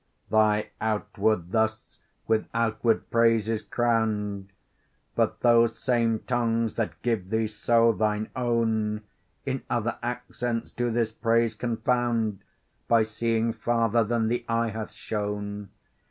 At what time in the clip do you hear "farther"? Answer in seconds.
13.53-14.03